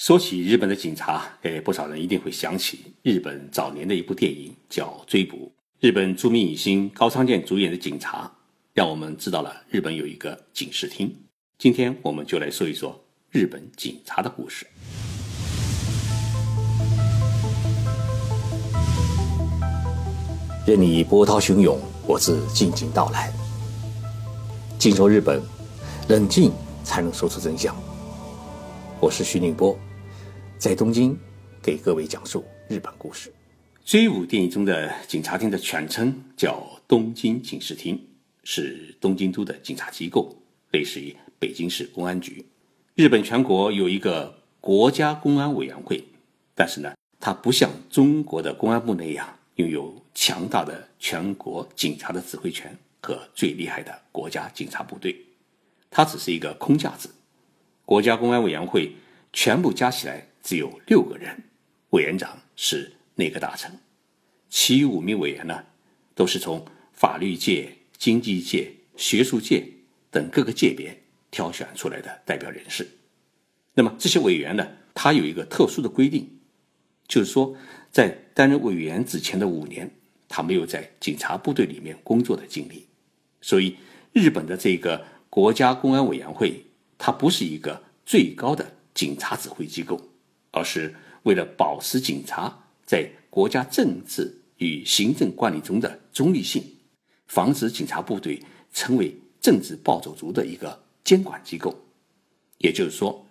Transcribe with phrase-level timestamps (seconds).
[0.00, 5.36] 说起日本的警察，哎，不少人一定会想起日本早年的一部电影，叫《追捕》。
[5.80, 8.22] 日本著名影星高仓健主演的《警察》，
[8.72, 11.12] 让我们知道了日本有一个警视厅。
[11.58, 14.64] 今天我们就来说一说日本警察的故事。
[20.64, 21.76] 任你波涛汹涌，
[22.06, 23.32] 我自静静到来。
[24.78, 25.42] 静说日本，
[26.08, 26.52] 冷静
[26.84, 27.76] 才能说出真相。
[29.00, 29.76] 我是徐宁波。
[30.58, 31.16] 在东京，
[31.62, 33.32] 给各位讲述日本故事。
[33.84, 37.96] 追捕电影中的警察厅的全称叫东京警视厅，
[38.42, 40.36] 是东京都的警察机构，
[40.72, 42.44] 类似于北京市公安局。
[42.96, 46.02] 日本全国有一个国家公安委员会，
[46.56, 55.16] 但是呢，它不像中国的公安部那样拥有强大的全国警察的指挥权和最厉害的国家警察部队，
[55.88, 57.08] 它只是一个空架子。
[57.84, 58.92] 国家公安委员会
[59.32, 60.26] 全部加起来。
[60.48, 61.44] 只有六个人，
[61.90, 63.70] 委员长是内阁大臣，
[64.48, 65.62] 其余五名委员呢，
[66.14, 69.68] 都是从法律界、经济界、学术界
[70.10, 72.88] 等各个界别挑选出来的代表人士。
[73.74, 76.26] 那么这些委员呢，他有一个特殊的规定，
[77.06, 77.54] 就是说，
[77.92, 79.90] 在担任委员之前的五年，
[80.30, 82.86] 他没有在警察部队里面工作的经历。
[83.42, 83.76] 所以，
[84.14, 86.64] 日本的这个国家公安委员会，
[86.96, 90.00] 它不是一个最高的警察指挥机构。
[90.58, 90.92] 而是
[91.22, 96.64] 为了保持警察在国家政治与行政管理中的中立性，
[97.28, 98.42] 防止警察部队
[98.72, 101.72] 成为政治暴走族的一个监管机构。
[102.58, 103.24] 也就是说，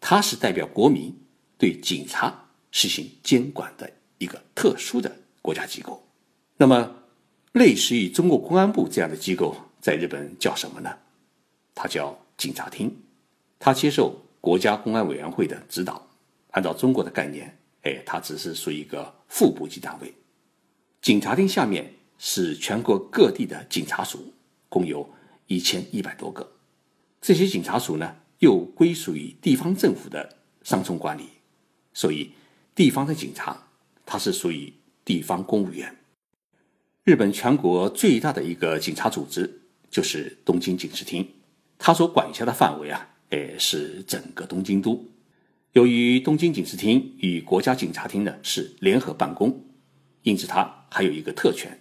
[0.00, 1.16] 它是代表国民
[1.56, 6.04] 对警察实行监管的一个特殊的国家机构。
[6.56, 6.96] 那么，
[7.52, 10.90] 类似于中国公安部这样的机构，在日本叫什么呢？
[11.72, 12.96] 它叫警察厅，
[13.60, 16.04] 它接受国家公安委员会的指导。
[16.54, 20.14] 按照中国的概念，哎，它只是属于一个副部级单位。
[21.02, 24.32] 警察厅下面是全国各地的警察署，
[24.68, 25.08] 共有
[25.48, 26.52] 一千一百多个。
[27.20, 31.24] 这些警察署呢，又归属于地方政府的上层管理，
[31.92, 32.30] 所以
[32.72, 33.66] 地方的警察，
[34.06, 34.72] 它是属于
[35.04, 35.96] 地方公务员。
[37.02, 41.28] 日本全国最大的一个警察组织就是东京警视厅，
[41.78, 45.04] 它所管辖的范围啊，哎，是整个东京都。
[45.74, 49.60] 由于东京警视厅与国家警察厅呢是联合办公，
[50.22, 51.76] 因此它还有一个特权，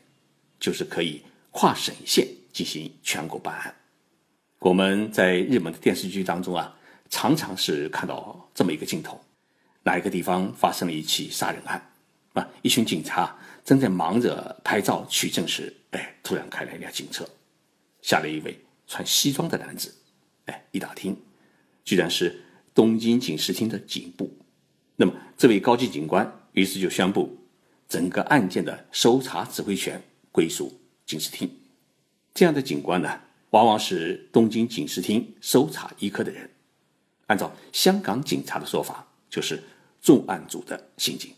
[0.59, 1.21] 就是可以
[1.51, 3.75] 跨省县进行全国办案。
[4.57, 6.75] 我们在日本的电视剧当中啊，
[7.07, 9.21] 常常是看到这么一个镜头：
[9.83, 11.91] 哪一个地方发生了一起杀人案
[12.33, 12.49] 啊？
[12.63, 17.23] 一群警察正在忙着拍照取证时，哎，突然开来一辆警车，
[18.01, 19.93] 下来一位穿西装的男子，
[20.45, 21.15] 哎，一打听，
[21.85, 22.39] 居然是。
[22.73, 24.35] 东京警视厅的警部，
[24.95, 27.37] 那么这位高级警官于是就宣布，
[27.87, 30.01] 整个案件的搜查指挥权
[30.31, 31.49] 归属警视厅。
[32.33, 36.49] 这样的警官呢，往往是东京警视厅搜查一科的人，
[37.27, 39.61] 按照香港警察的说法，就是
[40.01, 41.31] 重案组的刑警。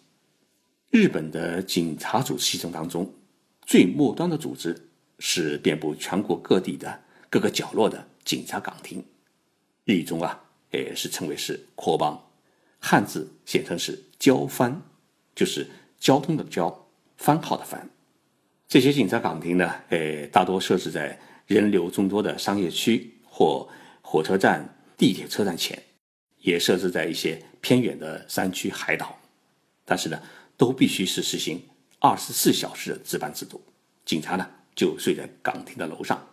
[0.89, 3.13] 日本的警察组织系统当中，
[3.65, 9.03] 最末端的组织是遍布全国各地的各个角落的警察岗亭，
[9.83, 10.44] 日语中啊。
[10.77, 12.31] 也是称为是扩邦，
[12.79, 14.81] 汉字写成是交番，
[15.35, 15.67] 就是
[15.99, 16.87] 交通的交，
[17.17, 17.89] 番号的番。
[18.67, 23.67] 这些警察岗亭呢，诶，大多设置在人流众多的商业区或
[24.01, 25.81] 火车站、地铁车站前，
[26.39, 29.17] 也设置在一些偏远的山区、海岛。
[29.85, 30.19] 但是呢，
[30.57, 31.61] 都必须是实行
[31.99, 33.61] 二十四小时的值班制度，
[34.03, 36.27] 警察呢就睡在岗亭的楼上。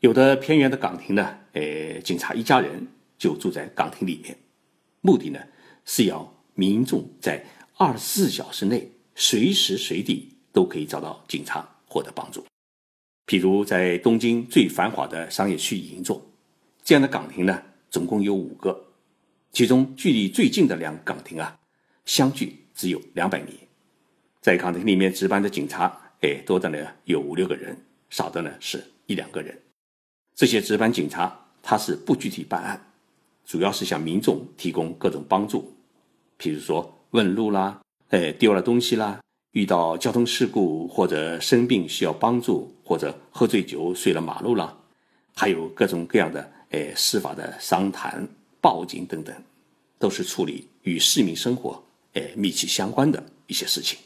[0.00, 2.86] 有的偏远的岗亭呢，诶，警察一家人。
[3.18, 4.36] 就住在岗亭里面，
[5.00, 5.40] 目的呢
[5.84, 7.44] 是要民众在
[7.76, 12.44] 二十四小时内随时随地都可以找到警察获得帮助。
[13.26, 16.24] 譬如在东京最繁华的商业区银座，
[16.84, 18.92] 这样的岗亭呢总共有五个，
[19.52, 21.58] 其中距离最近的两个岗亭啊，
[22.04, 23.58] 相距只有两百米。
[24.40, 27.76] 在岗亭里面值班的警察，哎，多的呢有五六个人，
[28.10, 29.60] 少的呢是一两个人。
[30.34, 32.80] 这些值班警察他是不具体办案。
[33.46, 35.72] 主要是向民众提供各种帮助，
[36.36, 39.20] 譬如说问路啦，哎丢了东西啦，
[39.52, 44.76] 遇到交通事故或者生病需要帮助，或者喝醉酒睡了马路啦，
[45.32, 48.26] 还有各种各样的哎司法的商谈、
[48.60, 49.32] 报警等等，
[49.96, 51.80] 都是处理与市民生活
[52.14, 53.96] 哎密切相关的一些事情。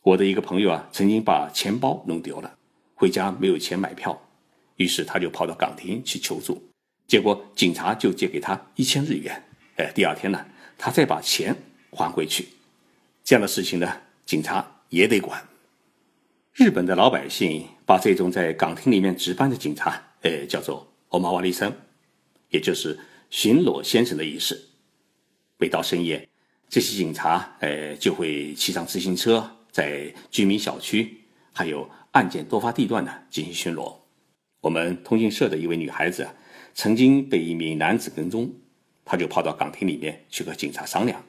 [0.00, 2.50] 我的一个朋友啊，曾经把钱包弄丢了，
[2.94, 4.18] 回家没有钱买票，
[4.76, 6.62] 于是他就跑到岗亭去求助。
[7.08, 9.42] 结果警察就借给他一千日元，
[9.76, 10.46] 哎，第二天呢，
[10.76, 11.56] 他再把钱
[11.90, 12.46] 还回去。
[13.24, 15.42] 这样的事情呢，警察也得管。
[16.52, 21.72] 日本的老百姓把这种在岗亭里面值班的警察，呃，叫做“欧马瓦利森”，
[22.50, 22.98] 也就是
[23.30, 24.68] 巡逻先生的意思。
[25.56, 26.28] 每到深夜，
[26.68, 31.22] 这些警察，呃，就会骑上自行车，在居民小区
[31.54, 33.96] 还有案件多发地段呢进行巡逻。
[34.60, 36.28] 我们通讯社的一位女孩子，
[36.80, 38.48] 曾经被一名男子跟踪，
[39.04, 41.20] 他就跑到岗亭里面去和警察商量。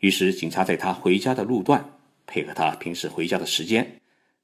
[0.00, 1.92] 于是警察在他回家的路段，
[2.26, 4.00] 配合他平时回家的时间。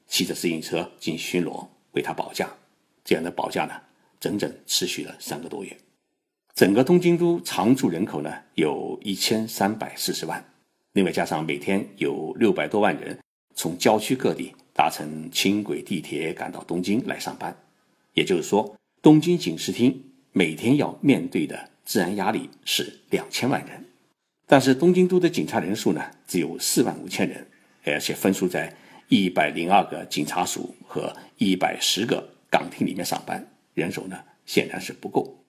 [0.06, 2.48] 骑着自行车进行巡逻，为他保驾。
[3.04, 3.74] 这样的保驾呢，
[4.20, 5.76] 整整持续了三个多月。
[6.54, 10.44] 整个东京都常住人口呢有一千三百四十万，
[10.92, 13.18] 另外加上每天有六百多万人
[13.56, 17.52] 从郊区各地搭乘轻轨、地铁赶到东京来上班。
[18.14, 20.00] 也就是说，东京警视厅
[20.32, 23.84] 每天要面对的治安压力是两千万人。
[24.46, 27.46] 但是东京都的警察人数呢只有四万五千人，
[27.84, 28.74] 而且分数在。
[29.12, 33.44] 一百零二个警察署和一百十个岗亭里面上班，
[33.74, 34.16] 人手呢
[34.46, 35.44] 显然是不够。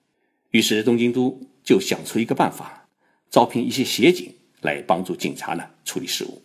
[0.50, 2.88] 于是东京都就想出一个办法，
[3.30, 6.42] 招聘一些协警来帮助警察呢处理事务。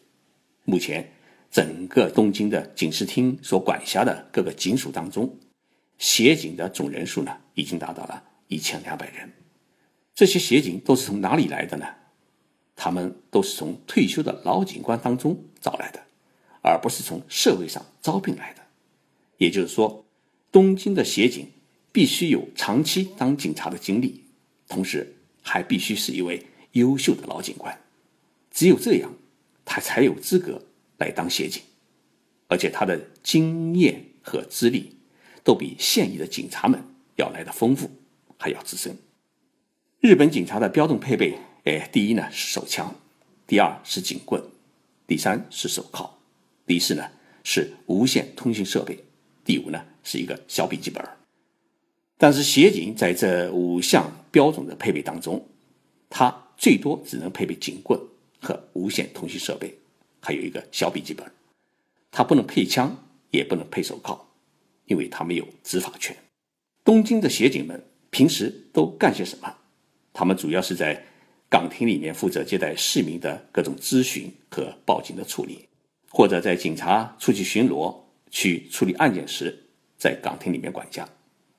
[0.63, 1.12] 目前，
[1.50, 5.36] 整个东京的警视厅所管辖的各个警署当中，
[5.98, 9.32] 协警的总人数呢已经达到了一千两百人。
[10.16, 11.86] 这些协警都是从哪里来的呢？
[12.76, 16.04] 他们都是从退休的老警官当中找来的。
[16.64, 18.62] 而不是从社会上招聘来的，
[19.38, 20.04] 也就是说，
[20.52, 21.50] 东京的协警
[21.94, 24.26] 必须有长期当警察的经历，
[24.68, 27.80] 同时还必须是一位优秀的老警官。
[28.52, 29.14] 只有这样，
[29.64, 30.62] 他才有资格
[30.98, 31.64] 来当协警，
[32.50, 34.97] 而且他的经验和资历
[35.48, 36.84] 都比现役的警察们
[37.16, 37.90] 要来的丰富，
[38.38, 38.98] 还要资深。
[40.02, 42.94] 日本警察的标准配备，哎，第一呢是手枪，
[43.48, 44.44] 第二是警棍，
[45.08, 46.20] 第三是手铐。
[46.66, 47.10] 第四呢
[47.46, 49.02] 是无线通讯设备，
[49.46, 51.02] 第五呢是一个小笔记本
[52.18, 55.48] 但是协警在这五项标准的配备当中，
[56.10, 57.98] 他最多只能配备警棍
[58.42, 59.74] 和无线通讯设备，
[60.20, 61.26] 还有一个小笔记本
[62.12, 63.02] 他不能配枪，
[63.32, 64.26] 也不能配手铐，
[64.88, 66.16] 因为他们有执法权。
[66.84, 69.56] 东京的协警们平时都干些什么？
[70.12, 71.06] 他们主要是在
[71.50, 75.66] 岗亭里面负责接待市民的各种咨询和报警的处理。
[76.10, 77.94] 或者在警察出去巡逻、
[78.31, 79.66] 去处理案件时，
[79.98, 81.07] 在岗亭里面管家，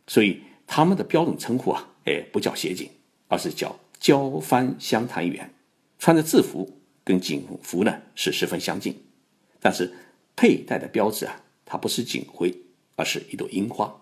[0.06, 2.90] 所以他们的标准称呼啊，哎，不叫协警，
[3.28, 5.54] 而是叫交番相谈员。
[5.98, 8.96] 穿着制服，跟警服呢是十分相近，
[9.60, 9.92] 但是
[10.34, 12.52] 佩戴的标志啊，它不是警徽，
[12.98, 13.94] 而是一朵樱花，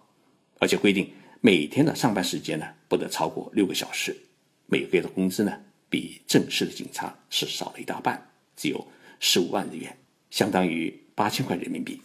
[0.58, 1.12] 而且规定
[1.42, 4.16] 每天的上班时间呢不得超过六个小时，
[4.64, 5.52] 每个月的工资呢
[5.90, 8.86] 比正式的警察是少了一大半，只有
[9.20, 9.94] 十五万日元。
[10.30, 12.00] 相当于八千块人民币。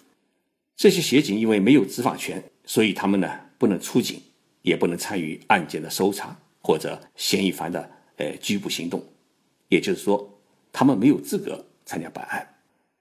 [0.75, 4.21] 这些协警因为没有执法权，所以他们呢不能出警，
[4.61, 9.01] 也不能参与案件的搜查或者嫌疑犯的呃拘捕行动。
[9.69, 10.39] 也就是说，
[10.73, 12.47] 他们没有资格参加办案。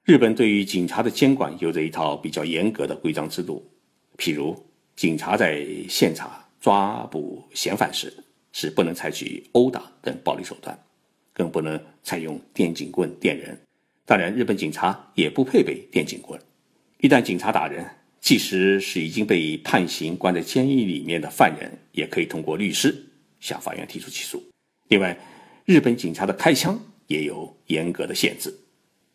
[0.05, 3.69] 日本对于警察的监管有着一套比较严格的规章制度。
[4.21, 4.55] 譬如，
[4.95, 6.31] 警察在现场
[6.61, 8.13] 抓捕嫌犯时，
[8.53, 10.79] 是不能采取殴打等暴力手段，
[11.33, 13.59] 更不能采用电警棍电人。
[14.05, 16.39] 当然，日本警察也不配备电警棍。
[16.99, 17.89] 一旦警察打人，
[18.21, 22.95] 即使是已经被判刑关在监狱里面的犯人，也可以通过律师
[23.41, 24.43] 向法院提出起诉。
[24.89, 25.19] 另外，
[25.65, 28.55] 日本警察的开枪也有严格的限制。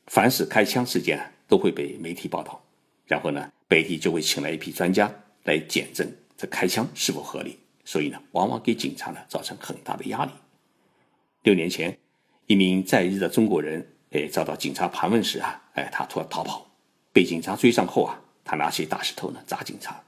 [0.08, 2.60] 凡是开枪事件都会被媒体报道，
[3.06, 7.58] 然后呢，媒体就会请来一批专家来检证这开枪是否合理。
[7.84, 10.32] 所以呢，往往给警察呢造成很大的压力。
[11.44, 11.98] 六年前，
[12.48, 13.92] 一名在日的中国人。
[14.12, 16.66] 哎，遭到警察盘问时啊，哎，他突然逃跑，
[17.12, 20.02] 被警察追上后啊，他拿起大石头呢砸警察，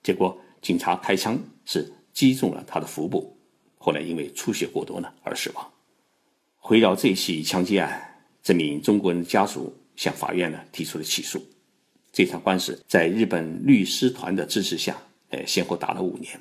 [0.00, 3.36] 结果警察开枪是击中了他的腹部，
[3.76, 5.72] 后来因为出血过多呢而死亡。
[6.68, 11.44] 围绕这起枪击案，这名中国人的家属向法院呢提出了起诉。
[12.18, 16.36] 这场官司在日本律师团的支持下，哎，先后打了五年。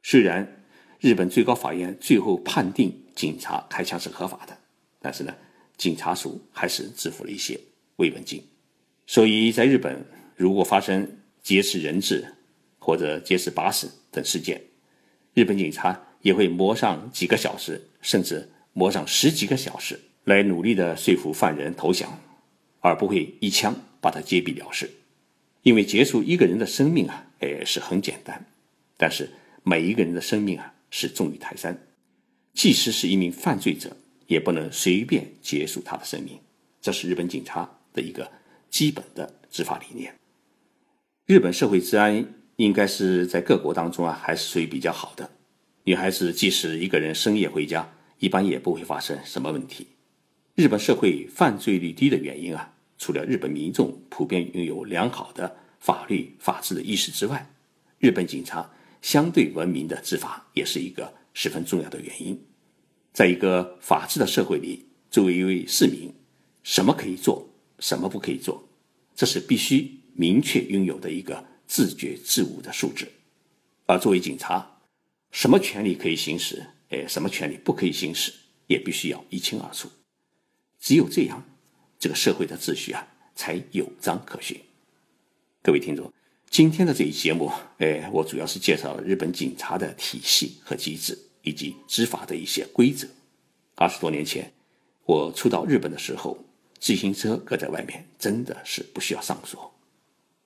[0.00, 0.62] 虽然
[1.00, 4.56] 日本最高法院最后判定警察开枪是合法的，
[5.00, 5.34] 但是呢。
[5.76, 7.58] 警察署还是支付了一些
[7.96, 8.40] 慰问金，
[9.06, 10.04] 所以在日本，
[10.36, 11.08] 如果发生
[11.42, 12.24] 劫持人质
[12.78, 14.60] 或者劫持巴士等事件，
[15.34, 22.20] 日本警察也会磨上几个小时，甚至磨上十几个小时，来努力的说服犯人投降，
[22.78, 24.88] 而不会一枪把他击毙了事。
[25.62, 28.46] 因为结束一个人的生命啊，哎是很简单，
[28.96, 29.30] 但是
[29.62, 31.86] 每一个人的生命啊是重于泰山。
[32.54, 33.96] 即使是一名犯罪者。
[34.28, 36.38] 也不能随便结束他的生命。
[36.82, 38.30] 这是日本警察的一个
[38.68, 40.14] 基本的执法理念。
[41.24, 45.30] 日本社会治安应该是在各国当中啊，还是属于比较好的。
[45.84, 49.86] 女孩子即使一个人深夜回家，一般也不会发生什么问题。
[50.54, 57.50] 日本社会犯罪率低的原因啊，除了日本民众普遍拥有良好的法律法治的意识之外，
[57.98, 62.38] 日本警察相对文明的执法也是一个十分重要的原因。
[63.12, 66.12] 在一个法治的社会里，作为一位市民，
[66.62, 68.68] 什么可以做，什么不可以做，
[69.14, 69.96] 这是必须。
[70.20, 73.06] 明确拥有的一个自觉自悟的素质，
[73.86, 74.80] 而作为警察，
[75.30, 78.32] 什么权利可以行使，哎，什么权利不可以行使，
[78.66, 79.88] 也必须要一清二楚。
[80.80, 81.44] 只有这样，
[81.98, 84.56] 这个社会的秩序啊，才有章可循。
[85.62, 86.12] 各位听众，
[86.48, 93.08] 今天的这一节目，哎，我主要是介绍了日本警察的体系和机制，以及执法的一些规则。
[93.74, 94.52] 二十多年前，
[95.04, 96.38] 我初到日本的时候，
[96.78, 99.74] 自行车搁在外面，真的是不需要上锁。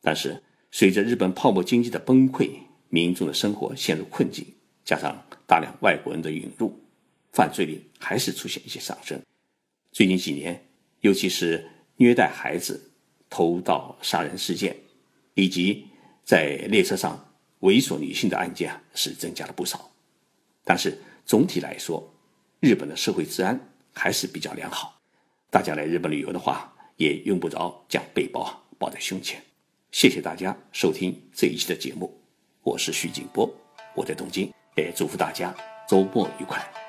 [0.01, 2.51] 但是，随着日本泡沫经济的崩溃，
[2.89, 4.47] 民众的生活陷入困境，
[4.85, 6.75] 加上大量外国人的涌入，
[7.33, 9.21] 犯罪率还是出现一些上升。
[9.93, 10.67] 最近几年，
[11.03, 12.93] 尤其是虐待孩子、
[13.29, 14.77] 偷盗杀人事件，
[15.35, 15.87] 以及
[16.25, 19.91] 在列车上猥琐女性的案件啊，是增加了不少。
[20.65, 22.13] 但是总体来说，
[22.61, 23.59] 日本的社会治安
[23.93, 25.01] 还是比较良好。
[25.51, 29.43] 大家来日本旅游的话，也用不着将背包抱在胸前。
[29.91, 32.17] 谢谢大家收听这一期的节目，
[32.63, 33.53] 我是徐景波，
[33.95, 35.55] 我在东京，也祝福大家
[35.89, 36.82] 周末愉快。